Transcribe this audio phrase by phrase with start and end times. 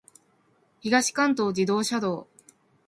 [0.79, 2.25] 東関東自動車道